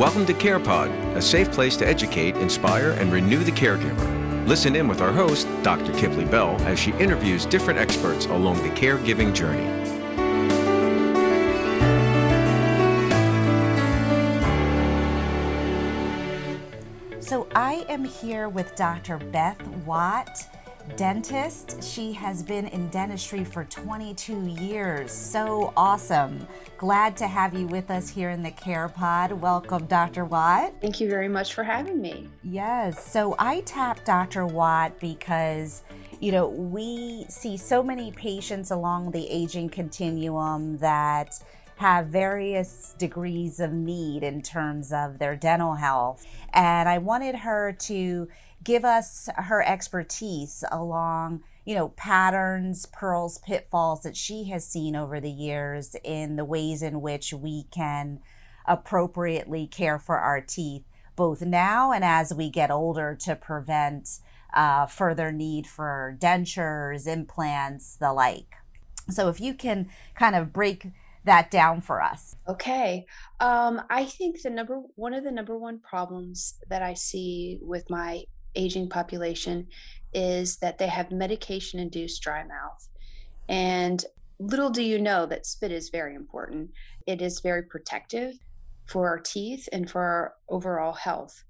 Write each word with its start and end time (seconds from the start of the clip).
Welcome 0.00 0.24
to 0.24 0.32
CarePod, 0.32 1.14
a 1.14 1.20
safe 1.20 1.52
place 1.52 1.76
to 1.76 1.86
educate, 1.86 2.34
inspire, 2.38 2.92
and 2.92 3.12
renew 3.12 3.44
the 3.44 3.52
caregiver. 3.52 4.48
Listen 4.48 4.74
in 4.74 4.88
with 4.88 5.02
our 5.02 5.12
host, 5.12 5.46
Dr. 5.62 5.92
Kipley 5.92 6.24
Bell, 6.24 6.56
as 6.62 6.78
she 6.78 6.92
interviews 6.92 7.44
different 7.44 7.78
experts 7.78 8.24
along 8.24 8.62
the 8.62 8.70
caregiving 8.70 9.34
journey. 9.34 9.66
So, 17.20 17.46
I 17.54 17.84
am 17.90 18.02
here 18.02 18.48
with 18.48 18.74
Dr. 18.76 19.18
Beth 19.18 19.60
Watt 19.84 20.46
dentist. 20.96 21.82
She 21.82 22.12
has 22.12 22.42
been 22.42 22.66
in 22.68 22.88
dentistry 22.88 23.44
for 23.44 23.64
22 23.64 24.46
years. 24.60 25.12
So 25.12 25.72
awesome. 25.76 26.46
Glad 26.78 27.16
to 27.18 27.26
have 27.26 27.54
you 27.54 27.66
with 27.66 27.90
us 27.90 28.08
here 28.08 28.30
in 28.30 28.42
the 28.42 28.50
Care 28.50 28.88
Pod. 28.88 29.32
Welcome, 29.32 29.86
Dr. 29.86 30.24
Watt. 30.24 30.74
Thank 30.80 31.00
you 31.00 31.08
very 31.08 31.28
much 31.28 31.54
for 31.54 31.62
having 31.64 32.00
me. 32.00 32.28
Yes. 32.42 33.10
So 33.10 33.34
I 33.38 33.60
tapped 33.60 34.04
Dr. 34.04 34.46
Watt 34.46 34.98
because 35.00 35.82
you 36.20 36.32
know, 36.32 36.48
we 36.48 37.24
see 37.28 37.56
so 37.56 37.82
many 37.82 38.12
patients 38.12 38.70
along 38.70 39.10
the 39.10 39.26
aging 39.28 39.70
continuum 39.70 40.76
that 40.78 41.42
have 41.76 42.08
various 42.08 42.94
degrees 42.98 43.58
of 43.58 43.72
need 43.72 44.22
in 44.22 44.42
terms 44.42 44.92
of 44.92 45.18
their 45.18 45.34
dental 45.34 45.74
health. 45.74 46.26
And 46.52 46.90
I 46.90 46.98
wanted 46.98 47.36
her 47.36 47.72
to 47.72 48.28
give 48.62 48.84
us 48.84 49.28
her 49.36 49.62
expertise 49.62 50.64
along 50.70 51.42
you 51.64 51.74
know 51.74 51.88
patterns 51.90 52.86
pearls 52.86 53.38
pitfalls 53.38 54.02
that 54.02 54.16
she 54.16 54.44
has 54.50 54.66
seen 54.66 54.94
over 54.96 55.20
the 55.20 55.30
years 55.30 55.96
in 56.04 56.36
the 56.36 56.44
ways 56.44 56.82
in 56.82 57.00
which 57.00 57.32
we 57.32 57.64
can 57.70 58.20
appropriately 58.66 59.66
care 59.66 59.98
for 59.98 60.18
our 60.18 60.40
teeth 60.40 60.84
both 61.16 61.42
now 61.42 61.92
and 61.92 62.04
as 62.04 62.32
we 62.32 62.48
get 62.48 62.70
older 62.70 63.14
to 63.14 63.34
prevent 63.36 64.20
uh, 64.54 64.86
further 64.86 65.30
need 65.30 65.66
for 65.66 66.16
dentures 66.18 67.06
implants 67.06 67.96
the 67.96 68.12
like. 68.12 68.54
So 69.08 69.28
if 69.28 69.40
you 69.40 69.54
can 69.54 69.88
kind 70.14 70.34
of 70.34 70.52
break 70.52 70.88
that 71.24 71.50
down 71.50 71.80
for 71.80 72.00
us. 72.00 72.36
Okay. 72.48 73.06
Um, 73.38 73.82
i 73.90 74.04
think 74.04 74.40
the 74.42 74.50
number 74.50 74.80
one 74.96 75.12
of 75.14 75.24
the 75.24 75.30
number 75.30 75.56
one 75.56 75.78
problems 75.78 76.54
that 76.68 76.82
i 76.82 76.94
see 76.94 77.58
with 77.60 77.88
my 77.90 78.24
aging 78.54 78.88
population 78.88 79.66
is 80.12 80.58
that 80.58 80.78
they 80.78 80.88
have 80.88 81.10
medication 81.12 81.78
induced 81.78 82.22
dry 82.22 82.42
mouth. 82.42 82.88
And 83.48 84.04
little 84.38 84.70
do 84.70 84.82
you 84.82 84.98
know 84.98 85.26
that 85.26 85.46
spit 85.46 85.72
is 85.72 85.90
very 85.90 86.14
important. 86.14 86.70
It 87.06 87.22
is 87.22 87.40
very 87.40 87.62
protective 87.62 88.34
for 88.86 89.08
our 89.08 89.18
teeth 89.18 89.68
and 89.72 89.88
for 89.88 90.00
our 90.00 90.34
overall 90.48 90.92
health. 90.92 91.44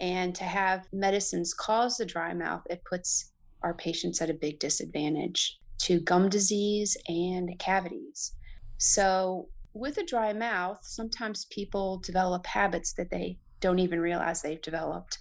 And 0.00 0.34
to 0.34 0.44
have 0.44 0.86
medicines 0.92 1.54
cause 1.54 1.96
the 1.96 2.06
dry 2.06 2.34
mouth, 2.34 2.62
it 2.68 2.84
puts 2.84 3.32
our 3.62 3.74
patients 3.74 4.20
at 4.20 4.30
a 4.30 4.34
big 4.34 4.58
disadvantage 4.58 5.58
to 5.78 6.00
gum 6.00 6.28
disease 6.28 6.96
and 7.08 7.58
cavities. 7.58 8.32
So, 8.78 9.48
with 9.72 9.98
a 9.98 10.04
dry 10.04 10.32
mouth, 10.32 10.78
sometimes 10.82 11.46
people 11.46 11.98
develop 11.98 12.46
habits 12.46 12.94
that 12.94 13.10
they 13.10 13.38
don't 13.60 13.78
even 13.78 14.00
realize 14.00 14.40
they've 14.40 14.60
developed. 14.62 15.18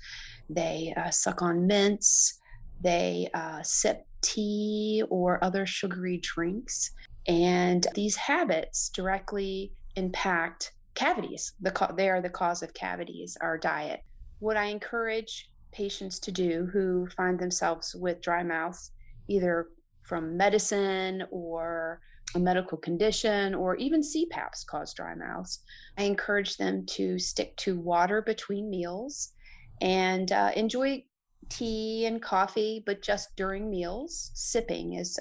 They 0.50 0.94
uh, 0.96 1.10
suck 1.10 1.42
on 1.42 1.68
mints. 1.68 2.40
They 2.82 3.30
uh, 3.34 3.62
sip 3.64 4.06
tea 4.22 5.04
or 5.10 5.44
other 5.44 5.66
sugary 5.66 6.20
drinks. 6.22 6.92
And 7.28 7.86
these 7.96 8.16
habits 8.16 8.90
directly 8.90 9.72
impact 9.96 10.73
cavities. 10.94 11.54
The 11.62 11.94
they 11.96 12.10
are 12.10 12.22
the 12.22 12.30
cause 12.30 12.64
of 12.64 12.73
cavities, 12.73 13.38
our 13.42 13.58
diet. 13.58 14.02
What 14.39 14.58
I 14.58 14.66
encourage 14.66 15.50
patients 15.72 16.20
to 16.20 16.32
do 16.32 16.70
who 16.72 17.08
find 17.17 17.39
themselves 17.39 17.95
with 17.95 18.22
dry 18.22 18.44
mouth, 18.44 18.89
either 19.28 19.67
from 20.04 20.38
medicine 20.38 21.23
or 21.32 22.00
a 22.36 22.39
medical 22.39 22.78
condition 22.78 23.55
or 23.55 23.76
even 23.76 24.02
CPAPs 24.02 24.66
cause 24.66 24.94
dry 24.94 25.16
mouths, 25.16 25.60
I 25.98 26.04
encourage 26.04 26.58
them 26.58 26.86
to 26.88 27.17
stick 27.20 27.55
to 27.58 27.80
water 27.80 28.22
between 28.22 28.70
meals 28.70 29.34
and 29.81 30.31
uh, 30.31 30.52
enjoy 30.55 31.03
tea 31.49 32.05
and 32.05 32.21
coffee, 32.21 32.83
but 32.86 33.02
just 33.02 33.36
during 33.36 33.69
meals. 33.69 34.31
Sipping 34.33 34.93
is 34.93 35.19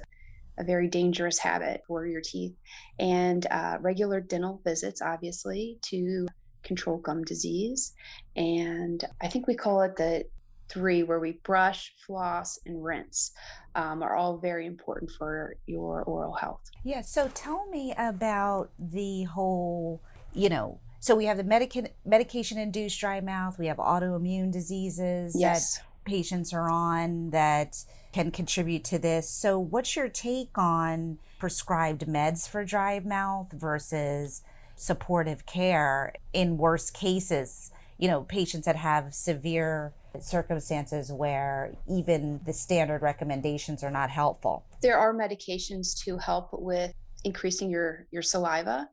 a 0.59 0.65
very 0.65 0.89
dangerous 0.89 1.39
habit 1.39 1.83
for 1.87 2.07
your 2.07 2.21
teeth, 2.21 2.55
and 2.99 3.47
uh, 3.51 3.79
regular 3.81 4.21
dental 4.21 4.61
visits, 4.65 5.03
obviously, 5.03 5.79
to 5.83 6.27
control 6.63 6.99
gum 6.99 7.23
disease. 7.25 7.93
And 8.37 9.05
I 9.21 9.29
think 9.29 9.47
we 9.47 9.55
call 9.55 9.83
it 9.83 9.97
the 9.97 10.25
three, 10.71 11.03
where 11.03 11.21
we 11.21 11.33
brush, 11.43 11.93
floss, 12.07 12.59
and 12.65 12.83
rinse, 12.83 13.33
um, 13.75 14.03
are 14.03 14.17
all 14.17 14.39
very 14.39 14.67
important 14.67 15.11
for 15.11 15.57
your 15.67 16.03
oral 16.05 16.33
health. 16.33 16.63
Yeah. 16.85 17.03
So 17.03 17.29
tell 17.35 17.67
me 17.69 17.93
about 17.99 18.71
the 18.79 19.25
whole, 19.25 20.01
you 20.33 20.49
know, 20.49 20.81
so 21.05 21.15
we 21.15 21.27
have 21.27 21.37
the 21.37 21.45
medica- 21.45 21.91
medication 22.07 22.57
induced 22.57 22.99
dry 22.99 23.21
mouth, 23.21 23.59
we 23.59 23.67
have 23.67 23.77
autoimmune 23.77 24.51
diseases 24.51 25.37
yes. 25.39 25.77
that 25.77 25.85
patients 26.07 26.55
are 26.55 26.71
on 26.71 27.29
that 27.29 27.85
can 28.15 28.31
contribute 28.31 28.85
to 28.85 28.99
this. 28.99 29.29
So, 29.29 29.59
what's 29.59 29.97
your 29.97 30.09
take 30.09 30.57
on 30.57 31.19
prescribed 31.39 32.07
meds 32.07 32.49
for 32.49 32.65
dry 32.65 33.01
mouth 33.01 33.53
versus 33.53 34.45
supportive 34.77 35.45
care 35.45 36.15
in 36.33 36.57
worst 36.57 36.95
cases? 36.95 37.71
You 37.99 38.09
know, 38.09 38.23
patients 38.23 38.65
that 38.65 38.77
have 38.77 39.13
severe 39.13 39.93
circumstances 40.21 41.13
where 41.13 41.75
even 41.87 42.41
the 42.47 42.55
standard 42.55 43.03
recommendations 43.03 43.85
are 43.85 43.91
not 43.91 44.09
helpful. 44.09 44.65
There 44.81 44.97
are 44.97 45.13
medications 45.13 46.03
to 46.05 46.17
help 46.17 46.49
with 46.55 46.95
increasing 47.25 47.71
your 47.71 48.07
your 48.11 48.23
saliva 48.23 48.89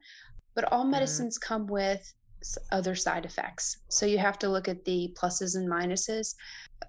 but 0.56 0.72
all 0.72 0.81
mm-hmm. 0.81 0.91
medicines 0.91 1.38
come 1.38 1.67
with 1.67 2.13
other 2.72 2.95
side 2.95 3.25
effects. 3.25 3.78
So 3.89 4.06
you 4.06 4.17
have 4.17 4.39
to 4.39 4.50
look 4.50 4.67
at 4.67 4.84
the 4.85 5.16
pluses 5.19 5.56
and 5.56 5.69
minuses. 5.69 6.35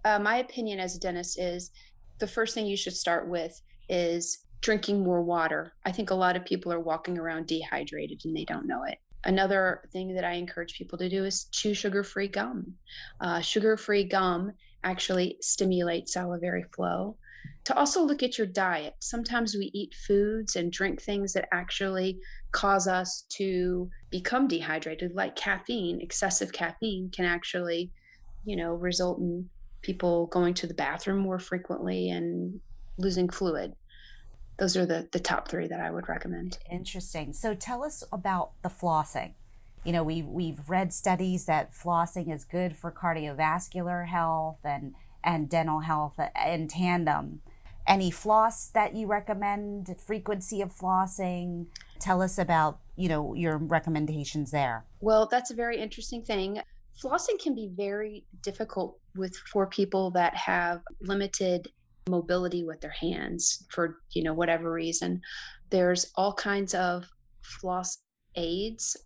Uh, 0.04 0.18
my 0.18 0.36
opinion 0.38 0.80
as 0.80 0.96
a 0.96 1.00
dentist 1.00 1.38
is 1.38 1.70
the 2.18 2.26
first 2.26 2.54
thing 2.54 2.66
you 2.66 2.76
should 2.76 2.96
start 2.96 3.28
with 3.28 3.60
is 3.88 4.46
drinking 4.62 5.02
more 5.02 5.22
water. 5.22 5.74
I 5.84 5.92
think 5.92 6.10
a 6.10 6.14
lot 6.14 6.36
of 6.36 6.44
people 6.44 6.72
are 6.72 6.80
walking 6.80 7.18
around 7.18 7.46
dehydrated 7.46 8.22
and 8.24 8.34
they 8.34 8.44
don't 8.44 8.66
know 8.66 8.84
it. 8.84 8.98
Another 9.24 9.82
thing 9.92 10.14
that 10.14 10.24
I 10.24 10.32
encourage 10.32 10.74
people 10.74 10.98
to 10.98 11.08
do 11.08 11.24
is 11.24 11.44
chew 11.52 11.74
sugar 11.74 12.02
free 12.02 12.28
gum. 12.28 12.74
Uh, 13.20 13.40
sugar 13.40 13.76
free 13.76 14.04
gum 14.04 14.52
actually 14.84 15.36
stimulates 15.40 16.14
salivary 16.14 16.64
flow 16.74 17.16
to 17.64 17.76
also 17.76 18.02
look 18.02 18.22
at 18.22 18.38
your 18.38 18.46
diet. 18.46 18.94
Sometimes 19.00 19.54
we 19.54 19.70
eat 19.72 19.94
foods 19.94 20.56
and 20.56 20.72
drink 20.72 21.00
things 21.00 21.32
that 21.34 21.48
actually 21.52 22.18
cause 22.50 22.88
us 22.88 23.24
to 23.30 23.88
become 24.10 24.48
dehydrated, 24.48 25.14
like 25.14 25.36
caffeine. 25.36 26.00
Excessive 26.00 26.52
caffeine 26.52 27.10
can 27.10 27.24
actually, 27.24 27.90
you 28.44 28.56
know, 28.56 28.74
result 28.74 29.18
in 29.18 29.48
people 29.82 30.26
going 30.26 30.54
to 30.54 30.66
the 30.66 30.74
bathroom 30.74 31.18
more 31.18 31.38
frequently 31.38 32.10
and 32.10 32.60
losing 32.98 33.28
fluid. 33.28 33.74
Those 34.58 34.76
are 34.76 34.86
the, 34.86 35.08
the 35.12 35.20
top 35.20 35.48
three 35.48 35.68
that 35.68 35.80
I 35.80 35.90
would 35.90 36.08
recommend. 36.08 36.58
Interesting. 36.70 37.32
So 37.32 37.54
tell 37.54 37.84
us 37.84 38.04
about 38.12 38.52
the 38.62 38.68
flossing. 38.68 39.34
You 39.84 39.92
know, 39.92 40.04
we 40.04 40.22
we've 40.22 40.68
read 40.68 40.92
studies 40.92 41.46
that 41.46 41.74
flossing 41.74 42.32
is 42.32 42.44
good 42.44 42.76
for 42.76 42.92
cardiovascular 42.92 44.06
health 44.06 44.58
and 44.62 44.94
and 45.24 45.48
dental 45.48 45.80
health 45.80 46.18
in 46.46 46.68
tandem. 46.68 47.40
Any 47.86 48.10
floss 48.10 48.68
that 48.68 48.94
you 48.94 49.06
recommend, 49.06 49.94
frequency 49.98 50.62
of 50.62 50.72
flossing? 50.72 51.66
Tell 51.98 52.22
us 52.22 52.38
about, 52.38 52.78
you 52.96 53.08
know, 53.08 53.34
your 53.34 53.58
recommendations 53.58 54.50
there. 54.52 54.84
Well, 55.00 55.26
that's 55.26 55.50
a 55.50 55.54
very 55.54 55.78
interesting 55.78 56.22
thing. 56.22 56.60
Flossing 57.02 57.40
can 57.40 57.54
be 57.54 57.70
very 57.74 58.24
difficult 58.42 58.98
with 59.16 59.36
for 59.50 59.66
people 59.66 60.10
that 60.12 60.34
have 60.36 60.82
limited 61.00 61.68
mobility 62.08 62.64
with 62.64 62.80
their 62.80 62.90
hands 62.90 63.66
for, 63.70 63.98
you 64.10 64.22
know, 64.22 64.34
whatever 64.34 64.72
reason. 64.72 65.20
There's 65.70 66.12
all 66.14 66.34
kinds 66.34 66.74
of 66.74 67.06
floss 67.42 67.98
aids 68.36 68.96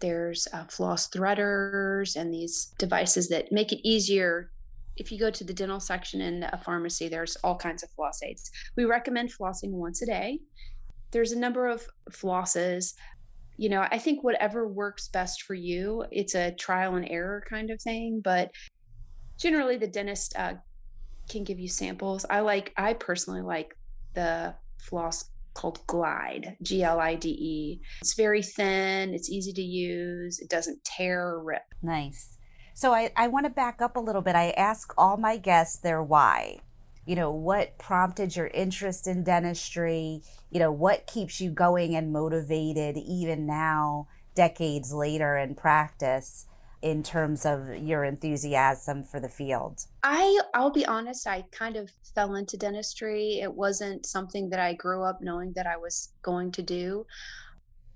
there's 0.00 0.48
uh, 0.52 0.64
floss 0.64 1.08
threaders 1.08 2.16
and 2.16 2.32
these 2.32 2.74
devices 2.78 3.28
that 3.28 3.52
make 3.52 3.72
it 3.72 3.86
easier 3.86 4.50
if 4.96 5.10
you 5.10 5.18
go 5.18 5.30
to 5.30 5.44
the 5.44 5.54
dental 5.54 5.80
section 5.80 6.20
in 6.20 6.42
a 6.42 6.58
pharmacy, 6.58 7.08
there's 7.08 7.36
all 7.36 7.56
kinds 7.56 7.82
of 7.82 7.90
floss 7.90 8.22
aids. 8.22 8.50
We 8.76 8.84
recommend 8.84 9.32
flossing 9.32 9.70
once 9.70 10.02
a 10.02 10.06
day. 10.06 10.40
There's 11.10 11.32
a 11.32 11.38
number 11.38 11.68
of 11.68 11.86
flosses. 12.10 12.94
You 13.56 13.68
know, 13.68 13.86
I 13.90 13.98
think 13.98 14.22
whatever 14.22 14.68
works 14.68 15.08
best 15.08 15.42
for 15.42 15.54
you, 15.54 16.04
it's 16.10 16.34
a 16.34 16.52
trial 16.52 16.96
and 16.96 17.08
error 17.08 17.44
kind 17.48 17.70
of 17.70 17.80
thing, 17.80 18.20
but 18.22 18.50
generally 19.38 19.76
the 19.76 19.86
dentist 19.86 20.34
uh, 20.36 20.54
can 21.28 21.44
give 21.44 21.58
you 21.58 21.68
samples. 21.68 22.24
I 22.28 22.40
like, 22.40 22.72
I 22.76 22.94
personally 22.94 23.42
like 23.42 23.76
the 24.14 24.54
floss 24.78 25.30
called 25.54 25.84
Glide, 25.86 26.56
G 26.62 26.82
L 26.82 27.00
I 27.00 27.16
D 27.16 27.28
E. 27.28 27.80
It's 28.00 28.14
very 28.14 28.42
thin, 28.42 29.14
it's 29.14 29.28
easy 29.28 29.52
to 29.52 29.62
use, 29.62 30.38
it 30.38 30.48
doesn't 30.48 30.82
tear 30.84 31.26
or 31.28 31.42
rip. 31.42 31.62
Nice. 31.82 32.38
So 32.80 32.94
I, 32.94 33.12
I 33.14 33.28
want 33.28 33.44
to 33.44 33.50
back 33.50 33.82
up 33.82 33.96
a 33.96 34.00
little 34.00 34.22
bit. 34.22 34.34
I 34.34 34.52
ask 34.52 34.94
all 34.96 35.18
my 35.18 35.36
guests 35.36 35.76
their 35.76 36.02
why. 36.02 36.60
You 37.04 37.14
know, 37.14 37.30
what 37.30 37.76
prompted 37.76 38.34
your 38.34 38.46
interest 38.46 39.06
in 39.06 39.22
dentistry? 39.22 40.22
You 40.50 40.60
know, 40.60 40.72
what 40.72 41.06
keeps 41.06 41.42
you 41.42 41.50
going 41.50 41.94
and 41.94 42.10
motivated 42.10 42.96
even 42.96 43.46
now, 43.46 44.08
decades 44.34 44.94
later 44.94 45.36
in 45.36 45.56
practice? 45.56 46.46
in 46.82 47.02
terms 47.02 47.44
of 47.44 47.76
your 47.76 48.04
enthusiasm 48.04 49.04
for 49.04 49.20
the 49.20 49.28
field? 49.28 49.84
I 50.02 50.40
I'll 50.54 50.72
be 50.72 50.86
honest, 50.86 51.26
I 51.26 51.44
kind 51.50 51.76
of 51.76 51.90
fell 52.14 52.34
into 52.34 52.56
dentistry. 52.56 53.40
It 53.42 53.52
wasn't 53.52 54.06
something 54.06 54.48
that 54.48 54.60
I 54.60 54.72
grew 54.72 55.02
up 55.02 55.20
knowing 55.20 55.52
that 55.56 55.66
I 55.66 55.76
was 55.76 56.14
going 56.22 56.52
to 56.52 56.62
do, 56.62 57.04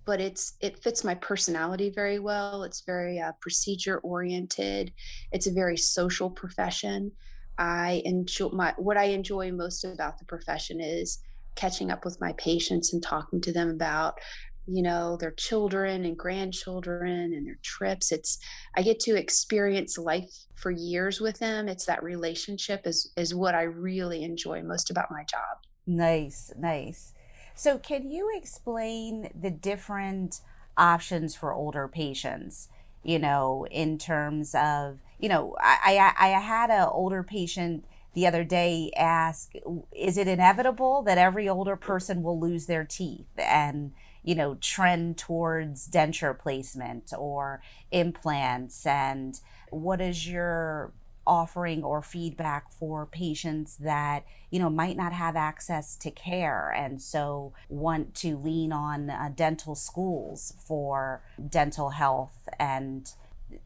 but 0.04 0.20
it's 0.20 0.54
it 0.60 0.82
fits 0.82 1.04
my 1.04 1.14
personality 1.14 1.90
very 1.90 2.18
well. 2.18 2.62
It's 2.62 2.82
very 2.82 3.20
uh, 3.20 3.32
procedure 3.40 3.98
oriented. 3.98 4.92
It's 5.32 5.46
a 5.46 5.52
very 5.52 5.76
social 5.76 6.30
profession. 6.30 7.12
I 7.58 8.02
enjoy 8.04 8.48
my 8.48 8.74
what 8.76 8.96
I 8.96 9.04
enjoy 9.04 9.52
most 9.52 9.84
about 9.84 10.18
the 10.18 10.24
profession 10.24 10.80
is 10.80 11.18
catching 11.54 11.90
up 11.90 12.04
with 12.04 12.20
my 12.20 12.32
patients 12.34 12.92
and 12.92 13.02
talking 13.02 13.40
to 13.42 13.52
them 13.52 13.70
about 13.70 14.18
you 14.66 14.82
know 14.82 15.16
their 15.18 15.30
children 15.32 16.04
and 16.04 16.16
grandchildren 16.16 17.32
and 17.34 17.46
their 17.46 17.58
trips 17.62 18.10
it's 18.10 18.38
i 18.76 18.82
get 18.82 18.98
to 18.98 19.14
experience 19.14 19.98
life 19.98 20.30
for 20.54 20.70
years 20.70 21.20
with 21.20 21.38
them 21.38 21.68
it's 21.68 21.84
that 21.84 22.02
relationship 22.02 22.86
is 22.86 23.12
is 23.16 23.34
what 23.34 23.54
i 23.54 23.62
really 23.62 24.22
enjoy 24.22 24.62
most 24.62 24.90
about 24.90 25.10
my 25.10 25.22
job 25.24 25.58
nice 25.86 26.50
nice 26.56 27.12
so 27.54 27.78
can 27.78 28.10
you 28.10 28.30
explain 28.36 29.30
the 29.38 29.50
different 29.50 30.40
options 30.76 31.34
for 31.34 31.52
older 31.52 31.88
patients 31.88 32.68
you 33.02 33.18
know 33.18 33.66
in 33.70 33.98
terms 33.98 34.54
of 34.54 34.98
you 35.18 35.28
know 35.28 35.54
i 35.60 36.12
i, 36.18 36.26
I 36.26 36.40
had 36.40 36.70
an 36.70 36.88
older 36.90 37.22
patient 37.22 37.84
the 38.14 38.26
other 38.26 38.44
day 38.44 38.90
ask 38.96 39.52
is 39.92 40.16
it 40.16 40.28
inevitable 40.28 41.02
that 41.02 41.18
every 41.18 41.48
older 41.48 41.76
person 41.76 42.22
will 42.22 42.38
lose 42.38 42.66
their 42.66 42.84
teeth 42.84 43.26
and 43.36 43.92
you 44.24 44.34
know, 44.34 44.56
trend 44.60 45.18
towards 45.18 45.86
denture 45.86 46.36
placement 46.36 47.12
or 47.16 47.62
implants? 47.92 48.86
And 48.86 49.38
what 49.70 50.00
is 50.00 50.26
your 50.26 50.92
offering 51.26 51.82
or 51.82 52.02
feedback 52.02 52.70
for 52.72 53.06
patients 53.06 53.76
that 53.76 54.24
you 54.50 54.58
know 54.58 54.70
might 54.70 54.96
not 54.96 55.12
have 55.12 55.36
access 55.36 55.96
to 55.96 56.10
care 56.10 56.70
and 56.70 57.00
so 57.00 57.52
want 57.68 58.14
to 58.14 58.36
lean 58.36 58.72
on 58.72 59.10
uh, 59.10 59.30
dental 59.34 59.74
schools 59.74 60.54
for 60.66 61.22
dental 61.48 61.90
health 61.90 62.48
and 62.58 63.12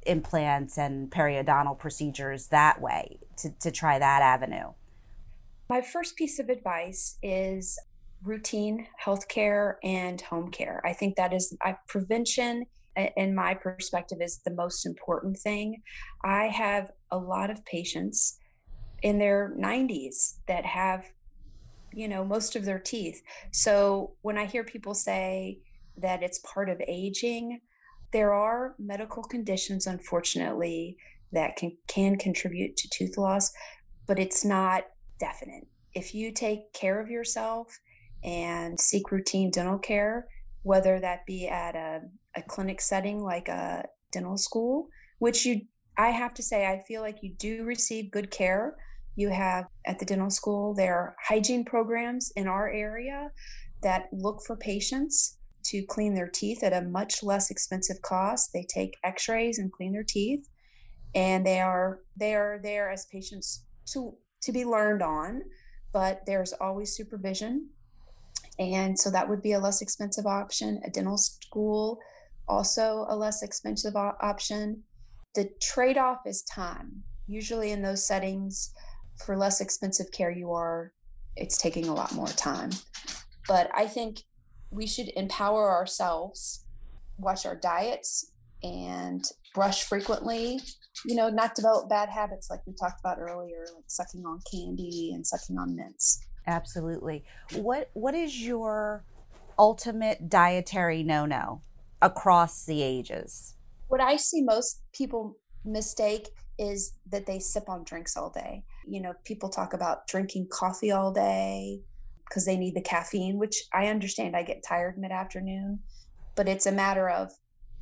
implants 0.06 0.76
and 0.76 1.10
periodontal 1.10 1.78
procedures 1.78 2.48
that 2.48 2.80
way 2.80 3.18
to, 3.36 3.50
to 3.58 3.70
try 3.70 3.98
that 3.98 4.22
avenue 4.22 4.72
my 5.68 5.82
first 5.82 6.16
piece 6.16 6.38
of 6.38 6.48
advice 6.48 7.18
is 7.22 7.78
routine 8.22 8.86
healthcare 9.04 9.74
and 9.82 10.20
home 10.20 10.50
care. 10.50 10.82
I 10.84 10.92
think 10.92 11.16
that 11.16 11.32
is 11.32 11.56
uh, 11.64 11.74
prevention 11.86 12.66
in 13.16 13.34
my 13.34 13.54
perspective 13.54 14.18
is 14.20 14.40
the 14.44 14.50
most 14.50 14.86
important 14.86 15.38
thing. 15.38 15.82
I 16.24 16.46
have 16.46 16.90
a 17.10 17.18
lot 17.18 17.50
of 17.50 17.64
patients 17.64 18.38
in 19.02 19.18
their 19.18 19.54
90s 19.58 20.38
that 20.48 20.64
have 20.64 21.04
you 21.92 22.08
know 22.08 22.24
most 22.24 22.56
of 22.56 22.64
their 22.64 22.78
teeth. 22.78 23.22
So 23.52 24.12
when 24.22 24.36
I 24.36 24.46
hear 24.46 24.64
people 24.64 24.94
say 24.94 25.60
that 25.96 26.22
it's 26.22 26.40
part 26.40 26.68
of 26.68 26.80
aging, 26.86 27.60
there 28.12 28.32
are 28.32 28.74
medical 28.78 29.22
conditions 29.22 29.86
unfortunately 29.86 30.96
that 31.32 31.56
can 31.56 31.76
can 31.86 32.16
contribute 32.16 32.76
to 32.76 32.88
tooth 32.90 33.16
loss, 33.16 33.50
but 34.06 34.18
it's 34.18 34.44
not 34.44 34.84
definite. 35.18 35.66
If 35.94 36.14
you 36.14 36.32
take 36.32 36.72
care 36.72 37.00
of 37.00 37.10
yourself 37.10 37.78
and 38.24 38.78
seek 38.78 39.10
routine 39.10 39.50
dental 39.50 39.78
care, 39.78 40.28
whether 40.62 41.00
that 41.00 41.24
be 41.26 41.48
at 41.48 41.74
a, 41.74 42.00
a 42.38 42.42
clinic 42.42 42.80
setting 42.80 43.22
like 43.22 43.48
a 43.48 43.84
dental 44.12 44.38
school, 44.38 44.88
which 45.18 45.44
you 45.44 45.62
I 45.96 46.10
have 46.10 46.32
to 46.34 46.42
say, 46.42 46.64
I 46.66 46.84
feel 46.86 47.02
like 47.02 47.18
you 47.22 47.34
do 47.34 47.64
receive 47.64 48.12
good 48.12 48.30
care. 48.30 48.76
You 49.16 49.30
have 49.30 49.64
at 49.84 49.98
the 49.98 50.04
dental 50.04 50.30
school, 50.30 50.72
there 50.72 50.94
are 50.94 51.16
hygiene 51.20 51.64
programs 51.64 52.30
in 52.36 52.46
our 52.46 52.70
area 52.70 53.32
that 53.82 54.08
look 54.12 54.40
for 54.46 54.56
patients 54.56 55.38
to 55.64 55.82
clean 55.82 56.14
their 56.14 56.28
teeth 56.28 56.62
at 56.62 56.72
a 56.72 56.82
much 56.82 57.24
less 57.24 57.50
expensive 57.50 58.00
cost. 58.02 58.50
They 58.52 58.64
take 58.68 58.96
x-rays 59.02 59.58
and 59.58 59.72
clean 59.72 59.92
their 59.92 60.04
teeth 60.04 60.48
and 61.14 61.44
they 61.44 61.60
are 61.60 62.00
they 62.16 62.34
are 62.34 62.60
there 62.62 62.90
as 62.90 63.06
patients 63.06 63.64
to 63.86 64.14
to 64.42 64.52
be 64.52 64.64
learned 64.64 65.02
on, 65.02 65.42
but 65.92 66.20
there's 66.26 66.52
always 66.52 66.94
supervision 66.94 67.70
and 68.58 68.98
so 68.98 69.10
that 69.10 69.28
would 69.28 69.42
be 69.42 69.52
a 69.52 69.60
less 69.60 69.82
expensive 69.82 70.26
option. 70.26 70.80
A 70.84 70.90
dental 70.90 71.16
school, 71.16 72.00
also 72.48 73.06
a 73.08 73.16
less 73.16 73.42
expensive 73.42 73.94
option. 73.96 74.82
The 75.34 75.50
trade 75.60 75.98
off 75.98 76.20
is 76.26 76.42
time. 76.42 77.02
Usually 77.26 77.70
in 77.72 77.82
those 77.82 78.06
settings, 78.06 78.72
for 79.24 79.36
less 79.36 79.60
expensive 79.60 80.10
care, 80.12 80.30
you 80.30 80.52
are, 80.52 80.92
it's 81.36 81.58
taking 81.58 81.88
a 81.88 81.94
lot 81.94 82.14
more 82.14 82.26
time. 82.26 82.70
But 83.46 83.70
I 83.74 83.86
think 83.86 84.22
we 84.70 84.86
should 84.86 85.10
empower 85.16 85.70
ourselves, 85.70 86.64
watch 87.18 87.46
our 87.46 87.56
diets, 87.56 88.32
and 88.62 89.24
brush 89.54 89.84
frequently. 89.84 90.60
You 91.04 91.14
know, 91.14 91.28
not 91.28 91.54
develop 91.54 91.88
bad 91.88 92.08
habits 92.08 92.50
like 92.50 92.60
we 92.66 92.74
talked 92.74 93.00
about 93.00 93.18
earlier, 93.18 93.66
like 93.74 93.84
sucking 93.86 94.24
on 94.26 94.40
candy 94.50 95.12
and 95.14 95.26
sucking 95.26 95.56
on 95.58 95.76
mints. 95.76 96.20
Absolutely. 96.46 97.24
What 97.54 97.90
what 97.92 98.14
is 98.14 98.40
your 98.40 99.04
ultimate 99.58 100.28
dietary 100.28 101.02
no-no 101.02 101.62
across 102.02 102.64
the 102.64 102.82
ages? 102.82 103.54
What 103.88 104.00
I 104.00 104.16
see 104.16 104.42
most 104.42 104.82
people 104.92 105.36
mistake 105.64 106.28
is 106.58 106.94
that 107.10 107.26
they 107.26 107.38
sip 107.38 107.68
on 107.68 107.84
drinks 107.84 108.16
all 108.16 108.30
day. 108.30 108.64
You 108.86 109.00
know, 109.00 109.14
people 109.24 109.48
talk 109.48 109.72
about 109.72 110.06
drinking 110.06 110.48
coffee 110.50 110.90
all 110.90 111.12
day 111.12 111.80
because 112.28 112.44
they 112.44 112.56
need 112.56 112.74
the 112.74 112.82
caffeine, 112.82 113.38
which 113.38 113.62
I 113.72 113.86
understand. 113.86 114.36
I 114.36 114.42
get 114.42 114.64
tired 114.66 114.98
mid 114.98 115.12
afternoon, 115.12 115.80
but 116.34 116.48
it's 116.48 116.66
a 116.66 116.72
matter 116.72 117.08
of 117.08 117.32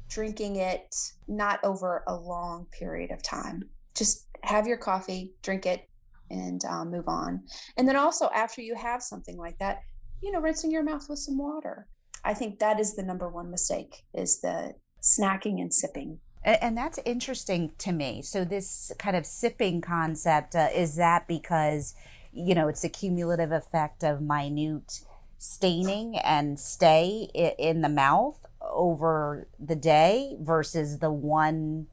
drinking 0.09 0.57
it 0.57 0.95
not 1.27 1.59
over 1.65 2.05
a 2.07 2.15
long 2.15 2.67
period 2.71 3.11
of 3.11 3.23
time. 3.23 3.69
Just 3.95 4.29
have 4.43 4.67
your 4.67 4.77
coffee, 4.77 5.33
drink 5.43 5.67
it, 5.67 5.89
and 6.31 6.65
um, 6.65 6.91
move 6.91 7.09
on. 7.09 7.43
And 7.77 7.89
then 7.89 7.97
also 7.97 8.29
after 8.35 8.61
you 8.61 8.75
have 8.75 9.03
something 9.03 9.37
like 9.37 9.59
that, 9.59 9.81
you 10.23 10.31
know, 10.31 10.41
rinsing 10.41 10.71
your 10.71 10.85
mouth 10.85 11.07
with 11.09 11.19
some 11.19 11.39
water. 11.39 11.89
I 12.27 12.35
think 12.35 12.59
that 12.59 12.81
is 12.81 12.97
the 12.97 13.03
number 13.03 13.29
one 13.29 13.51
mistake 13.51 14.05
is 14.13 14.41
the 14.41 14.75
snacking 15.01 15.61
and 15.61 15.73
sipping. 15.73 16.19
And 16.45 16.77
that's 16.77 16.99
interesting 17.05 17.73
to 17.79 17.93
me. 17.93 18.23
So 18.23 18.45
this 18.45 18.93
kind 18.99 19.17
of 19.17 19.25
sipping 19.25 19.81
concept 19.81 20.55
uh, 20.55 20.69
is 20.75 20.97
that 20.97 21.27
because 21.27 21.95
you 22.33 22.55
know 22.55 22.69
it's 22.69 22.85
a 22.85 22.89
cumulative 22.89 23.53
effect 23.53 24.05
of 24.05 24.21
minute 24.21 25.01
staining 25.39 26.19
and 26.19 26.59
stay 26.59 27.29
in 27.59 27.81
the 27.81 27.89
mouth 27.89 28.45
over 28.61 29.49
the 29.59 29.77
day 29.77 30.37
versus 30.41 30.99
the 30.99 31.11
one 31.11 31.87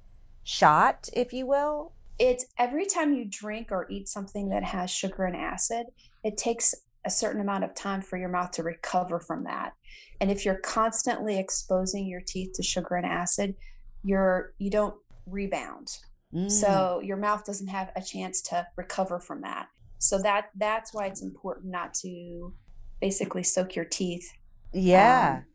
shot, 0.43 1.09
if 1.13 1.31
you 1.31 1.45
will 1.45 1.93
it's 2.19 2.45
every 2.59 2.85
time 2.85 3.13
you 3.13 3.25
drink 3.25 3.71
or 3.71 3.87
eat 3.89 4.07
something 4.07 4.49
that 4.49 4.63
has 4.63 4.91
sugar 4.91 5.25
and 5.25 5.35
acid, 5.35 5.87
it 6.23 6.37
takes 6.37 6.75
a 7.05 7.09
certain 7.09 7.41
amount 7.41 7.63
of 7.63 7.75
time 7.75 8.01
for 8.01 8.17
your 8.17 8.29
mouth 8.29 8.51
to 8.51 8.63
recover 8.63 9.19
from 9.19 9.43
that. 9.43 9.73
And 10.21 10.31
if 10.31 10.45
you're 10.45 10.59
constantly 10.59 11.37
exposing 11.37 12.07
your 12.07 12.21
teeth 12.21 12.53
to 12.55 12.63
sugar 12.63 12.95
and 12.95 13.05
acid, 13.05 13.55
you're 14.03 14.53
you 14.57 14.69
don't 14.69 14.95
rebound. 15.25 15.97
Mm. 16.33 16.51
So 16.51 17.01
your 17.03 17.17
mouth 17.17 17.45
doesn't 17.45 17.67
have 17.67 17.91
a 17.95 18.01
chance 18.01 18.41
to 18.43 18.67
recover 18.75 19.19
from 19.19 19.41
that. 19.41 19.67
So 19.97 20.21
that 20.21 20.49
that's 20.55 20.93
why 20.93 21.07
it's 21.07 21.21
important 21.21 21.71
not 21.71 21.93
to 21.95 22.53
basically 23.01 23.43
soak 23.43 23.75
your 23.75 23.85
teeth. 23.85 24.31
Yeah. 24.73 25.39
Um, 25.39 25.45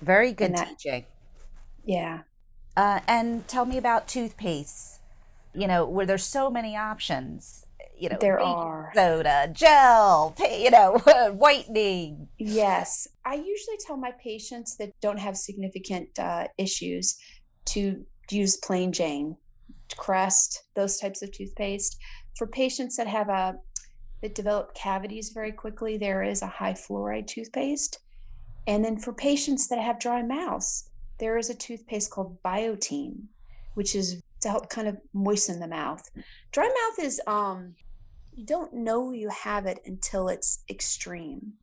Very 0.00 0.32
good 0.32 0.54
that, 0.54 0.68
teaching. 0.68 1.04
Yeah. 1.84 2.20
Uh, 2.76 3.00
and 3.08 3.46
tell 3.48 3.66
me 3.66 3.76
about 3.76 4.06
toothpaste 4.06 4.98
you 5.54 5.66
know, 5.66 5.84
where 5.84 6.06
there's 6.06 6.24
so 6.24 6.50
many 6.50 6.76
options. 6.76 7.66
You 7.98 8.10
know, 8.10 8.18
there 8.20 8.40
are 8.40 8.92
soda, 8.94 9.50
gel, 9.52 10.34
you 10.40 10.70
know, 10.70 10.98
whitening. 11.32 12.28
Yes, 12.38 13.08
I 13.24 13.34
usually 13.34 13.76
tell 13.84 13.96
my 13.96 14.12
patients 14.22 14.76
that 14.76 14.92
don't 15.00 15.18
have 15.18 15.36
significant 15.36 16.18
uh, 16.18 16.46
issues 16.56 17.18
to 17.66 18.04
use 18.30 18.56
plain 18.56 18.92
Jane, 18.92 19.36
Crest, 19.96 20.64
those 20.74 20.98
types 20.98 21.22
of 21.22 21.32
toothpaste. 21.32 21.98
For 22.36 22.46
patients 22.46 22.96
that 22.96 23.08
have 23.08 23.28
a 23.28 23.56
that 24.22 24.34
develop 24.34 24.74
cavities 24.74 25.30
very 25.30 25.52
quickly, 25.52 25.96
there 25.96 26.22
is 26.22 26.42
a 26.42 26.46
high 26.46 26.72
fluoride 26.72 27.26
toothpaste. 27.26 28.00
And 28.66 28.84
then 28.84 28.98
for 28.98 29.12
patients 29.12 29.68
that 29.68 29.78
have 29.78 30.00
dry 30.00 30.22
mouths, 30.22 30.90
there 31.18 31.38
is 31.38 31.50
a 31.50 31.54
toothpaste 31.54 32.10
called 32.10 32.42
Biotene, 32.42 33.22
which 33.74 33.94
is 33.94 34.22
to 34.40 34.48
help 34.48 34.68
kind 34.70 34.88
of 34.88 34.98
moisten 35.12 35.60
the 35.60 35.68
mouth. 35.68 36.02
Dry 36.52 36.66
mouth 36.66 37.04
is 37.04 37.20
um 37.26 37.74
you 38.38 38.44
don't 38.44 38.72
know 38.72 39.10
you 39.10 39.28
have 39.30 39.66
it 39.66 39.80
until 39.84 40.28
it's 40.28 40.62
extreme. 40.70 41.54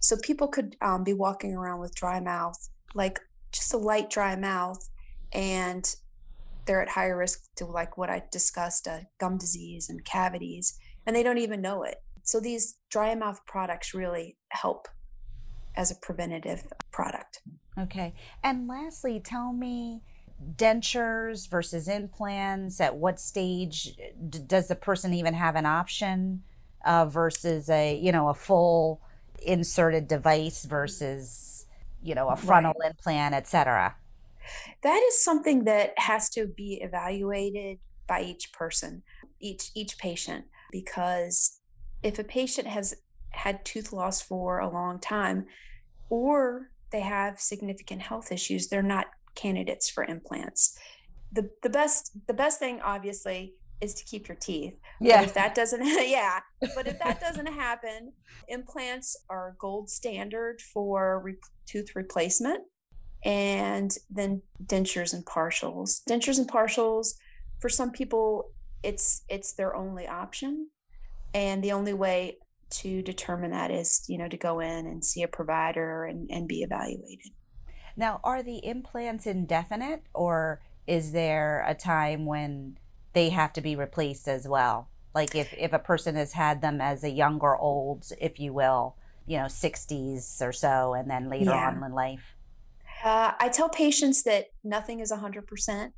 So 0.00 0.16
people 0.16 0.48
could 0.48 0.76
um, 0.82 1.04
be 1.04 1.12
walking 1.12 1.54
around 1.54 1.78
with 1.78 1.94
dry 1.94 2.18
mouth, 2.18 2.68
like 2.96 3.20
just 3.52 3.72
a 3.72 3.76
light 3.76 4.10
dry 4.10 4.34
mouth, 4.34 4.88
and 5.32 5.94
they're 6.64 6.82
at 6.82 6.88
higher 6.88 7.16
risk 7.16 7.44
to 7.56 7.64
like 7.64 7.96
what 7.96 8.10
I 8.10 8.24
discussed, 8.32 8.88
uh, 8.88 9.02
gum 9.20 9.38
disease 9.38 9.88
and 9.88 10.04
cavities, 10.04 10.76
and 11.06 11.14
they 11.14 11.22
don't 11.22 11.38
even 11.38 11.60
know 11.60 11.84
it. 11.84 12.02
So 12.24 12.40
these 12.40 12.76
dry 12.90 13.14
mouth 13.14 13.46
products 13.46 13.94
really 13.94 14.36
help 14.48 14.88
as 15.76 15.92
a 15.92 15.94
preventative 15.94 16.64
product. 16.90 17.40
Okay. 17.78 18.14
And 18.42 18.66
lastly, 18.66 19.20
tell 19.20 19.52
me 19.52 20.02
dentures 20.56 21.48
versus 21.48 21.88
implants. 21.88 22.80
At 22.80 22.96
what 22.96 23.20
stage 23.20 23.96
d- 24.28 24.38
does 24.46 24.68
the 24.68 24.76
person 24.76 25.14
even 25.14 25.34
have 25.34 25.56
an 25.56 25.66
option 25.66 26.42
uh, 26.84 27.06
versus 27.06 27.68
a, 27.68 27.96
you 27.96 28.12
know, 28.12 28.28
a 28.28 28.34
full 28.34 29.00
inserted 29.42 30.08
device 30.08 30.64
versus, 30.64 31.66
you 32.02 32.14
know, 32.14 32.28
a 32.28 32.36
frontal 32.36 32.74
right. 32.80 32.90
implant, 32.90 33.34
etc.? 33.34 33.96
That 34.82 35.02
is 35.08 35.22
something 35.22 35.64
that 35.64 35.94
has 35.98 36.28
to 36.30 36.46
be 36.46 36.74
evaluated 36.82 37.78
by 38.06 38.22
each 38.22 38.52
person, 38.52 39.02
each 39.40 39.70
each 39.74 39.98
patient, 39.98 40.44
because 40.70 41.58
if 42.02 42.18
a 42.18 42.24
patient 42.24 42.68
has 42.68 42.94
had 43.30 43.64
tooth 43.64 43.92
loss 43.92 44.22
for 44.22 44.60
a 44.60 44.68
long 44.68 45.00
time, 45.00 45.46
or 46.08 46.70
they 46.90 47.00
have 47.00 47.40
significant 47.40 48.02
health 48.02 48.30
issues, 48.30 48.68
they're 48.68 48.82
not 48.82 49.06
candidates 49.36 49.88
for 49.88 50.04
implants. 50.04 50.78
The 51.32 51.50
the 51.62 51.70
best 51.70 52.12
the 52.26 52.34
best 52.34 52.58
thing 52.58 52.80
obviously 52.80 53.54
is 53.80 53.94
to 53.94 54.04
keep 54.04 54.28
your 54.28 54.36
teeth. 54.40 54.74
Yeah. 54.98 55.18
But 55.18 55.26
if 55.26 55.34
that 55.34 55.54
doesn't 55.54 55.84
yeah, 56.08 56.40
but 56.74 56.88
if 56.88 56.98
that 57.00 57.20
doesn't 57.20 57.46
happen, 57.46 58.12
implants 58.48 59.14
are 59.28 59.54
gold 59.58 59.90
standard 59.90 60.62
for 60.62 61.20
re- 61.22 61.36
tooth 61.66 61.94
replacement 61.94 62.62
and 63.22 63.94
then 64.10 64.40
dentures 64.64 65.12
and 65.12 65.26
partials. 65.26 66.00
Dentures 66.08 66.38
and 66.38 66.50
partials 66.50 67.16
for 67.60 67.68
some 67.68 67.90
people 67.90 68.50
it's 68.82 69.22
it's 69.28 69.54
their 69.54 69.74
only 69.74 70.06
option 70.06 70.68
and 71.34 71.62
the 71.62 71.72
only 71.72 71.92
way 71.92 72.38
to 72.70 73.02
determine 73.02 73.50
that 73.50 73.70
is 73.70 74.04
you 74.08 74.18
know 74.18 74.28
to 74.28 74.36
go 74.36 74.60
in 74.60 74.86
and 74.86 75.04
see 75.04 75.22
a 75.22 75.28
provider 75.28 76.04
and, 76.04 76.30
and 76.30 76.48
be 76.48 76.62
evaluated 76.62 77.32
now 77.96 78.20
are 78.22 78.42
the 78.42 78.64
implants 78.64 79.26
indefinite 79.26 80.02
or 80.14 80.60
is 80.86 81.12
there 81.12 81.64
a 81.66 81.74
time 81.74 82.26
when 82.26 82.78
they 83.12 83.30
have 83.30 83.52
to 83.52 83.60
be 83.60 83.74
replaced 83.76 84.28
as 84.28 84.46
well 84.46 84.88
like 85.14 85.34
if, 85.34 85.52
if 85.56 85.72
a 85.72 85.78
person 85.78 86.14
has 86.14 86.32
had 86.32 86.60
them 86.60 86.80
as 86.80 87.02
a 87.02 87.10
young 87.10 87.40
or 87.40 87.58
old 87.58 88.06
if 88.20 88.38
you 88.38 88.52
will 88.52 88.96
you 89.26 89.38
know 89.38 89.44
60s 89.44 90.40
or 90.40 90.52
so 90.52 90.94
and 90.94 91.10
then 91.10 91.28
later 91.28 91.46
yeah. 91.46 91.68
on 91.68 91.82
in 91.82 91.92
life 91.92 92.34
uh, 93.04 93.32
i 93.40 93.48
tell 93.48 93.68
patients 93.68 94.22
that 94.22 94.50
nothing 94.62 95.00
is 95.00 95.12
100% 95.12 95.92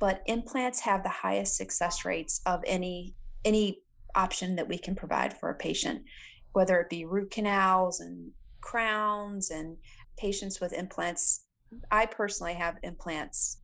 but 0.00 0.22
implants 0.26 0.80
have 0.80 1.02
the 1.02 1.08
highest 1.08 1.56
success 1.56 2.04
rates 2.04 2.40
of 2.44 2.62
any 2.66 3.14
any 3.44 3.80
option 4.14 4.56
that 4.56 4.68
we 4.68 4.78
can 4.78 4.94
provide 4.94 5.36
for 5.36 5.50
a 5.50 5.54
patient, 5.54 6.04
whether 6.52 6.80
it 6.80 6.90
be 6.90 7.04
root 7.04 7.30
canals 7.30 8.00
and 8.00 8.32
crowns 8.60 9.50
and 9.50 9.76
patients 10.16 10.60
with 10.60 10.72
implants. 10.72 11.43
I 11.90 12.06
personally 12.06 12.54
have 12.54 12.76
implants 12.82 13.58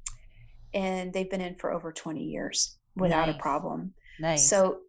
and 0.72 1.12
they've 1.12 1.30
been 1.30 1.40
in 1.40 1.56
for 1.56 1.72
over 1.72 1.92
20 1.92 2.22
years 2.22 2.78
without 2.96 3.26
nice. 3.26 3.36
a 3.36 3.38
problem. 3.38 3.94
Nice. 4.20 4.48
So, 4.48 4.80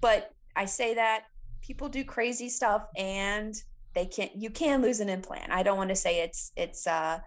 but 0.00 0.32
I 0.56 0.64
say 0.64 0.94
that 0.94 1.24
people 1.62 1.88
do 1.88 2.04
crazy 2.04 2.48
stuff 2.48 2.86
and 2.96 3.54
they 3.94 4.06
can't, 4.06 4.32
you 4.34 4.50
can 4.50 4.82
lose 4.82 5.00
an 5.00 5.08
implant. 5.08 5.50
I 5.50 5.62
don't 5.62 5.76
want 5.76 5.90
to 5.90 5.96
say 5.96 6.20
it's, 6.22 6.52
it's, 6.56 6.86
uh, 6.86 7.20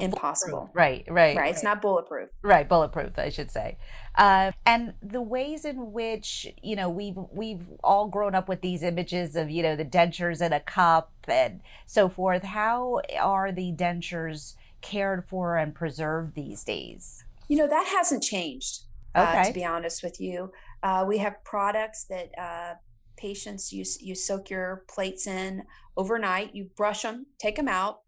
impossible. 0.00 0.70
Right, 0.72 1.04
right, 1.08 1.36
right. 1.36 1.50
It's 1.50 1.62
not 1.62 1.82
bulletproof. 1.82 2.30
Right, 2.42 2.68
bulletproof, 2.68 3.18
I 3.18 3.28
should 3.28 3.50
say. 3.50 3.76
Uh, 4.16 4.52
and 4.64 4.94
the 5.02 5.20
ways 5.20 5.64
in 5.64 5.92
which 5.92 6.46
you 6.62 6.76
know 6.76 6.88
we've 6.88 7.16
we've 7.32 7.68
all 7.82 8.08
grown 8.08 8.34
up 8.34 8.48
with 8.48 8.60
these 8.60 8.82
images 8.82 9.36
of 9.36 9.50
you 9.50 9.62
know 9.62 9.76
the 9.76 9.84
dentures 9.84 10.40
in 10.40 10.52
a 10.52 10.60
cup 10.60 11.12
and 11.28 11.60
so 11.86 12.08
forth. 12.08 12.42
How 12.42 13.00
are 13.20 13.52
the 13.52 13.72
dentures 13.72 14.54
cared 14.80 15.24
for 15.24 15.56
and 15.56 15.74
preserved 15.74 16.34
these 16.34 16.64
days? 16.64 17.24
You 17.48 17.58
know 17.58 17.68
that 17.68 17.86
hasn't 17.86 18.22
changed. 18.22 18.82
Okay. 19.14 19.40
Uh, 19.40 19.44
to 19.44 19.52
be 19.52 19.64
honest 19.64 20.02
with 20.02 20.20
you, 20.20 20.52
uh, 20.82 21.04
we 21.06 21.18
have 21.18 21.44
products 21.44 22.04
that 22.04 22.30
uh, 22.38 22.74
patients 23.16 23.72
you 23.72 23.84
you 24.00 24.14
soak 24.14 24.50
your 24.50 24.84
plates 24.88 25.26
in 25.26 25.64
overnight. 25.96 26.54
You 26.54 26.70
brush 26.76 27.02
them, 27.02 27.26
take 27.38 27.56
them 27.56 27.68
out, 27.68 28.00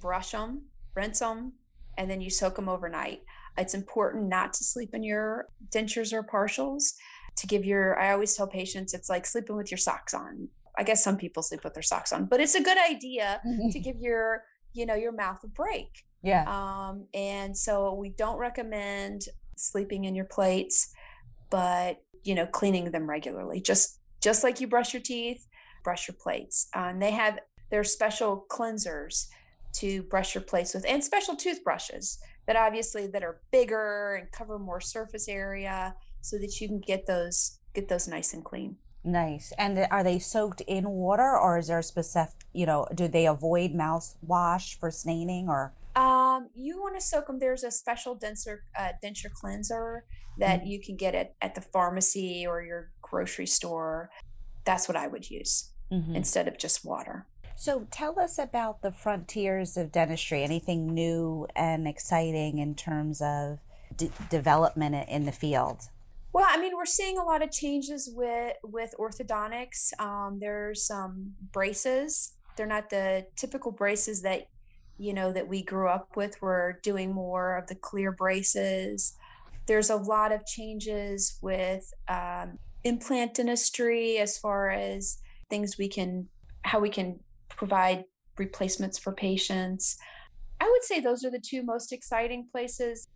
brush 0.00 0.32
them, 0.32 0.62
rinse 0.94 1.20
them, 1.20 1.52
and 1.96 2.10
then 2.10 2.20
you 2.20 2.30
soak 2.30 2.56
them 2.56 2.68
overnight. 2.68 3.22
It's 3.58 3.74
important 3.74 4.28
not 4.28 4.52
to 4.54 4.64
sleep 4.64 4.90
in 4.94 5.02
your 5.02 5.48
dentures 5.70 6.12
or 6.12 6.22
partials. 6.22 6.94
To 7.36 7.46
give 7.46 7.64
your, 7.64 7.98
I 7.98 8.12
always 8.12 8.34
tell 8.34 8.46
patients 8.46 8.92
it's 8.92 9.08
like 9.08 9.24
sleeping 9.24 9.56
with 9.56 9.70
your 9.70 9.78
socks 9.78 10.12
on. 10.14 10.48
I 10.76 10.82
guess 10.82 11.02
some 11.02 11.16
people 11.16 11.42
sleep 11.42 11.64
with 11.64 11.74
their 11.74 11.82
socks 11.82 12.12
on, 12.12 12.26
but 12.26 12.40
it's 12.40 12.54
a 12.54 12.62
good 12.62 12.78
idea 12.78 13.40
to 13.72 13.78
give 13.84 13.96
your, 13.98 14.44
you 14.72 14.86
know, 14.86 14.94
your 14.94 15.12
mouth 15.12 15.42
a 15.44 15.48
break. 15.48 16.04
Yeah. 16.22 16.44
Um, 16.46 17.06
and 17.14 17.56
so 17.56 17.94
we 17.94 18.10
don't 18.10 18.36
recommend 18.36 19.22
sleeping 19.56 20.04
in 20.04 20.14
your 20.14 20.24
plates, 20.24 20.92
but 21.50 22.02
you 22.22 22.34
know, 22.34 22.46
cleaning 22.46 22.90
them 22.90 23.08
regularly. 23.08 23.60
Just 23.60 23.98
just 24.20 24.44
like 24.44 24.60
you 24.60 24.66
brush 24.66 24.92
your 24.92 25.02
teeth, 25.02 25.46
brush 25.82 26.08
your 26.08 26.16
plates. 26.20 26.68
Um, 26.74 26.98
they 26.98 27.12
have 27.12 27.38
their 27.70 27.84
special 27.84 28.44
cleansers 28.50 29.28
to 29.72 30.02
brush 30.04 30.34
your 30.34 30.42
plates 30.42 30.74
with 30.74 30.84
and 30.88 31.02
special 31.02 31.36
toothbrushes 31.36 32.18
that 32.46 32.56
obviously 32.56 33.06
that 33.06 33.22
are 33.22 33.40
bigger 33.52 34.14
and 34.14 34.30
cover 34.32 34.58
more 34.58 34.80
surface 34.80 35.28
area 35.28 35.94
so 36.20 36.38
that 36.38 36.60
you 36.60 36.68
can 36.68 36.80
get 36.80 37.06
those 37.06 37.58
get 37.74 37.88
those 37.88 38.08
nice 38.08 38.34
and 38.34 38.44
clean. 38.44 38.76
Nice. 39.04 39.52
And 39.56 39.86
are 39.90 40.04
they 40.04 40.18
soaked 40.18 40.60
in 40.62 40.88
water 40.90 41.38
or 41.38 41.58
is 41.58 41.68
there 41.68 41.78
a 41.78 41.82
specific 41.82 42.34
you 42.52 42.66
know 42.66 42.86
do 42.94 43.08
they 43.08 43.26
avoid 43.26 43.72
mouthwash 43.72 44.78
for 44.78 44.90
staining 44.90 45.48
or? 45.48 45.72
Um, 45.96 46.48
you 46.54 46.80
want 46.80 46.94
to 46.94 47.00
soak 47.00 47.26
them 47.26 47.38
there's 47.38 47.64
a 47.64 47.70
special 47.70 48.14
denser 48.14 48.64
uh, 48.78 48.90
denture 49.02 49.32
cleanser 49.32 50.04
that 50.38 50.60
mm-hmm. 50.60 50.70
you 50.70 50.80
can 50.80 50.96
get 50.96 51.14
at, 51.14 51.34
at 51.42 51.54
the 51.54 51.60
pharmacy 51.60 52.46
or 52.46 52.62
your 52.62 52.90
grocery 53.02 53.46
store. 53.46 54.10
That's 54.64 54.88
what 54.88 54.96
i 54.96 55.06
would 55.06 55.30
use 55.30 55.70
mm-hmm. 55.90 56.14
instead 56.14 56.48
of 56.48 56.58
just 56.58 56.84
water 56.84 57.26
so 57.60 57.86
tell 57.90 58.18
us 58.18 58.38
about 58.38 58.80
the 58.80 58.90
frontiers 58.90 59.76
of 59.76 59.92
dentistry. 59.92 60.42
Anything 60.42 60.94
new 60.94 61.46
and 61.54 61.86
exciting 61.86 62.56
in 62.56 62.74
terms 62.74 63.20
of 63.20 63.58
d- 63.94 64.10
development 64.30 65.06
in 65.10 65.26
the 65.26 65.32
field? 65.32 65.90
Well, 66.32 66.46
I 66.48 66.58
mean, 66.58 66.74
we're 66.74 66.86
seeing 66.86 67.18
a 67.18 67.22
lot 67.22 67.42
of 67.42 67.52
changes 67.52 68.10
with 68.10 68.56
with 68.62 68.94
orthodontics. 68.98 69.92
Um, 70.00 70.38
there's 70.40 70.86
some 70.86 71.34
braces. 71.52 72.32
They're 72.56 72.66
not 72.66 72.88
the 72.88 73.26
typical 73.36 73.72
braces 73.72 74.22
that 74.22 74.46
you 74.96 75.12
know 75.12 75.30
that 75.30 75.46
we 75.46 75.62
grew 75.62 75.88
up 75.88 76.16
with. 76.16 76.40
We're 76.40 76.80
doing 76.82 77.12
more 77.12 77.58
of 77.58 77.66
the 77.66 77.74
clear 77.74 78.10
braces. 78.10 79.18
There's 79.66 79.90
a 79.90 79.96
lot 79.96 80.32
of 80.32 80.46
changes 80.46 81.38
with 81.42 81.92
um, 82.08 82.58
implant 82.84 83.34
dentistry 83.34 84.16
as 84.16 84.38
far 84.38 84.70
as 84.70 85.18
things 85.50 85.76
we 85.76 85.90
can 85.90 86.28
how 86.62 86.80
we 86.80 86.88
can 86.88 87.20
provide 87.56 88.04
replacements 88.36 88.98
for 88.98 89.12
patients. 89.12 89.96
I 90.60 90.68
would 90.70 90.84
say 90.84 91.00
those 91.00 91.24
are 91.24 91.30
the 91.30 91.40
two 91.40 91.62
most 91.62 91.92
exciting 91.92 92.48
places. 92.50 93.08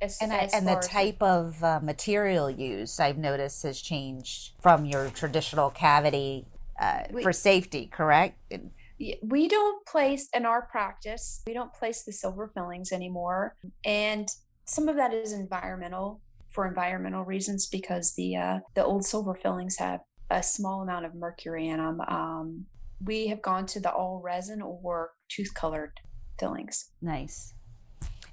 As, 0.00 0.18
and, 0.20 0.32
as 0.32 0.54
and 0.54 0.66
the 0.66 0.76
type 0.76 1.20
of 1.20 1.62
uh, 1.62 1.80
material 1.82 2.48
used, 2.48 3.00
I've 3.00 3.18
noticed, 3.18 3.64
has 3.64 3.80
changed 3.80 4.52
from 4.60 4.84
your 4.84 5.10
traditional 5.10 5.70
cavity 5.70 6.46
uh, 6.80 7.02
we, 7.10 7.22
for 7.22 7.32
safety, 7.32 7.86
correct? 7.92 8.38
We 9.22 9.48
don't 9.48 9.84
place 9.86 10.28
in 10.32 10.46
our 10.46 10.62
practice, 10.62 11.42
we 11.46 11.52
don't 11.52 11.72
place 11.72 12.04
the 12.04 12.12
silver 12.12 12.50
fillings 12.54 12.92
anymore. 12.92 13.56
And 13.84 14.28
some 14.66 14.88
of 14.88 14.96
that 14.96 15.12
is 15.12 15.32
environmental 15.32 16.20
for 16.48 16.66
environmental 16.66 17.24
reasons 17.24 17.66
because 17.66 18.14
the 18.14 18.36
uh, 18.36 18.58
the 18.74 18.84
old 18.84 19.04
silver 19.04 19.34
fillings 19.34 19.78
have 19.78 20.00
a 20.30 20.42
small 20.42 20.82
amount 20.82 21.06
of 21.06 21.14
mercury 21.14 21.68
in 21.68 21.78
them. 21.78 22.00
Um, 22.00 22.66
we 23.04 23.28
have 23.28 23.42
gone 23.42 23.66
to 23.66 23.80
the 23.80 23.90
all 23.90 24.20
resin 24.22 24.60
or 24.62 25.12
tooth 25.28 25.54
colored 25.54 26.00
fillings. 26.38 26.90
Nice. 27.00 27.54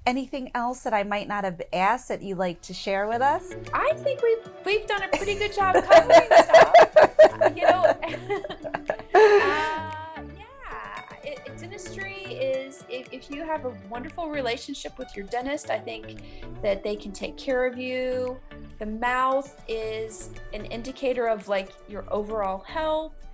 Anything 0.04 0.52
else 0.54 0.82
that 0.82 0.94
I 0.94 1.02
might 1.02 1.26
not 1.26 1.42
have 1.42 1.60
asked 1.72 2.08
that 2.08 2.22
you 2.22 2.36
like 2.36 2.60
to 2.62 2.72
share 2.72 3.08
with 3.08 3.20
us? 3.20 3.54
I 3.74 3.92
think 3.94 4.22
we've 4.22 4.48
we've 4.64 4.86
done 4.86 5.02
a 5.02 5.08
pretty 5.08 5.34
good 5.34 5.52
job 5.52 5.74
covering 5.82 6.28
stuff. 6.44 7.56
you 7.56 7.62
know, 7.62 7.84
uh, 9.14 9.92
yeah, 10.36 11.02
it, 11.24 11.40
it, 11.44 11.58
dentistry 11.58 12.22
is 12.22 12.84
if, 12.88 13.08
if 13.10 13.28
you 13.32 13.44
have 13.44 13.64
a 13.64 13.70
wonderful 13.90 14.30
relationship 14.30 14.96
with 14.96 15.08
your 15.16 15.26
dentist, 15.26 15.70
I 15.70 15.80
think 15.80 16.22
that 16.62 16.84
they 16.84 16.94
can 16.94 17.10
take 17.10 17.36
care 17.36 17.66
of 17.66 17.76
you. 17.76 18.38
The 18.78 18.86
mouth 18.86 19.60
is 19.66 20.30
an 20.52 20.66
indicator 20.66 21.26
of 21.26 21.48
like 21.48 21.70
your 21.88 22.04
overall 22.12 22.60
health 22.60 23.25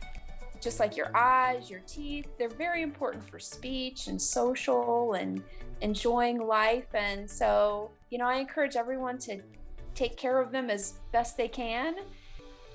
just 0.63 0.79
like 0.79 0.97
your 0.97 1.15
eyes, 1.15 1.69
your 1.69 1.81
teeth, 1.87 2.29
they're 2.39 2.49
very 2.49 2.83
important 2.83 3.29
for 3.29 3.39
speech 3.39 4.07
and 4.07 4.23
social 4.23 5.15
and 5.15 5.43
enjoying 5.81 6.39
life. 6.47 6.95
And 6.95 7.29
so, 7.29 7.91
you 8.11 8.19
know, 8.19 8.27
I 8.27 8.37
encourage 8.37 8.77
everyone 8.77 9.19
to 9.19 9.41
take 9.95 10.17
care 10.17 10.41
of 10.41 10.53
them 10.53 10.71
as 10.71 10.95
best 11.11 11.37
they 11.37 11.49
can. 11.49 11.97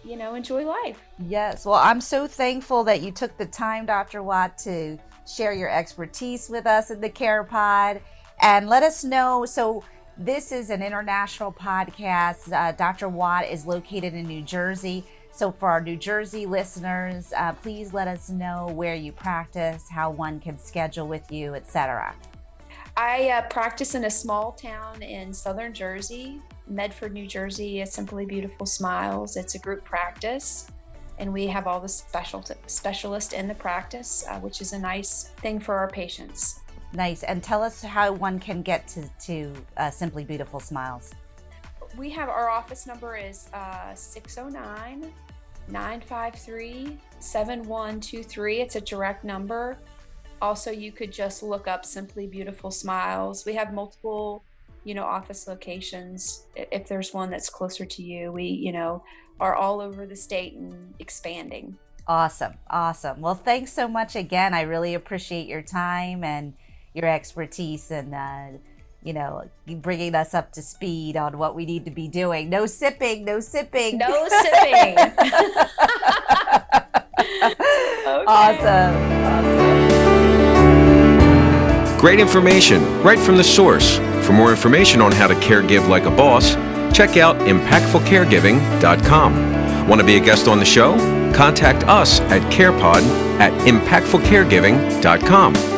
You 0.03 0.17
know, 0.17 0.35
enjoy 0.35 0.65
life. 0.65 0.99
Yes. 1.27 1.65
Well, 1.65 1.75
I'm 1.75 2.01
so 2.01 2.27
thankful 2.27 2.83
that 2.83 3.01
you 3.01 3.11
took 3.11 3.35
the 3.37 3.45
time, 3.45 3.85
Dr. 3.85 4.21
Watt, 4.21 4.57
to 4.59 4.97
share 5.27 5.53
your 5.53 5.69
expertise 5.69 6.49
with 6.49 6.65
us 6.67 6.91
in 6.91 7.01
the 7.01 7.09
Care 7.09 7.43
Pod 7.43 8.01
and 8.41 8.69
let 8.69 8.83
us 8.83 9.03
know. 9.03 9.45
So, 9.45 9.83
this 10.19 10.51
is 10.51 10.71
an 10.71 10.81
international 10.81 11.51
podcast. 11.51 12.51
Uh, 12.51 12.71
Dr. 12.71 13.07
Watt 13.07 13.45
is 13.45 13.67
located 13.67 14.13
in 14.15 14.25
New 14.27 14.41
Jersey. 14.41 15.03
So, 15.37 15.51
for 15.51 15.69
our 15.69 15.79
New 15.79 15.97
Jersey 15.97 16.47
listeners, 16.47 17.31
uh, 17.37 17.53
please 17.53 17.93
let 17.93 18.07
us 18.07 18.27
know 18.27 18.71
where 18.73 18.95
you 18.95 19.11
practice, 19.11 19.87
how 19.87 20.09
one 20.09 20.39
can 20.39 20.57
schedule 20.57 21.07
with 21.07 21.31
you, 21.31 21.53
etc. 21.53 22.15
I 22.97 23.29
uh, 23.29 23.43
practice 23.43 23.93
in 23.93 24.05
a 24.05 24.09
small 24.09 24.53
town 24.53 25.03
in 25.03 25.31
southern 25.31 25.75
Jersey, 25.75 26.41
Medford, 26.65 27.13
New 27.13 27.27
Jersey. 27.27 27.81
It's 27.81 27.93
Simply 27.93 28.25
Beautiful 28.25 28.65
Smiles. 28.65 29.37
It's 29.37 29.53
a 29.53 29.59
group 29.59 29.85
practice, 29.85 30.71
and 31.19 31.31
we 31.31 31.45
have 31.45 31.67
all 31.67 31.79
the 31.79 31.87
special 31.87 32.43
specialists 32.65 33.31
in 33.31 33.47
the 33.47 33.53
practice, 33.53 34.25
uh, 34.27 34.39
which 34.39 34.59
is 34.59 34.73
a 34.73 34.79
nice 34.79 35.33
thing 35.37 35.59
for 35.59 35.75
our 35.75 35.87
patients. 35.87 36.61
Nice. 36.93 37.21
And 37.21 37.43
tell 37.43 37.61
us 37.61 37.83
how 37.83 38.11
one 38.11 38.39
can 38.39 38.63
get 38.63 38.87
to, 38.87 39.07
to 39.27 39.53
uh, 39.77 39.91
Simply 39.91 40.25
Beautiful 40.25 40.59
Smiles. 40.59 41.11
We 41.97 42.11
have 42.11 42.29
our 42.29 42.47
office 42.49 42.85
number 42.85 43.17
is 43.17 43.49
uh, 43.53 43.95
609 43.95 45.11
953 45.69 46.97
7123. 47.19 48.61
It's 48.61 48.75
a 48.75 48.81
direct 48.81 49.23
number. 49.23 49.77
Also, 50.39 50.69
you 50.69 50.91
could 50.91 51.11
just 51.11 51.41
look 51.41 51.67
up 51.67 51.83
Simply 51.83 52.27
Beautiful 52.27 52.69
Smiles. 52.69 53.45
We 53.45 53.55
have 53.55 53.73
multiple, 53.73 54.43
you 54.83 54.93
know, 54.93 55.03
office 55.03 55.47
locations. 55.47 56.45
If 56.55 56.87
there's 56.87 57.13
one 57.13 57.31
that's 57.31 57.49
closer 57.49 57.85
to 57.85 58.03
you, 58.03 58.31
we, 58.31 58.43
you 58.43 58.71
know, 58.71 59.03
are 59.39 59.55
all 59.55 59.81
over 59.81 60.05
the 60.05 60.15
state 60.15 60.53
and 60.53 60.93
expanding. 60.99 61.77
Awesome. 62.07 62.53
Awesome. 62.69 63.21
Well, 63.21 63.35
thanks 63.35 63.73
so 63.73 63.87
much 63.87 64.15
again. 64.15 64.53
I 64.53 64.61
really 64.61 64.93
appreciate 64.93 65.47
your 65.47 65.63
time 65.63 66.23
and 66.23 66.53
your 66.93 67.07
expertise 67.07 67.89
and, 67.89 68.13
uh, 68.13 68.59
you 69.07 69.13
know, 69.13 69.47
bringing 69.65 70.13
us 70.15 70.33
up 70.33 70.51
to 70.51 70.61
speed 70.61 71.15
on 71.15 71.37
what 71.37 71.55
we 71.55 71.65
need 71.65 71.85
to 71.85 71.91
be 71.91 72.09
doing. 72.09 72.49
No 72.49 72.65
sipping, 72.65 73.23
no 73.23 73.39
sipping. 73.39 73.97
No 73.97 74.07
sipping. 74.27 74.99
okay. 74.99 75.13
Awesome. 78.27 78.95
Awesome. 79.23 79.87
Great 81.97 82.19
information 82.19 82.83
right 83.01 83.17
from 83.17 83.37
the 83.37 83.43
source. 83.45 83.95
For 84.25 84.33
more 84.33 84.51
information 84.51 85.01
on 85.01 85.13
how 85.13 85.27
to 85.27 85.35
caregive 85.35 85.87
like 85.87 86.03
a 86.03 86.11
boss, 86.11 86.55
check 86.93 87.15
out 87.15 87.37
impactfulcaregiving.com. 87.37 89.87
Want 89.87 90.01
to 90.01 90.05
be 90.05 90.17
a 90.17 90.19
guest 90.19 90.49
on 90.49 90.59
the 90.59 90.65
show? 90.65 90.97
Contact 91.33 91.85
us 91.85 92.19
at 92.21 92.41
CarePod 92.51 93.03
at 93.39 93.53
impactfulcaregiving.com. 93.65 95.76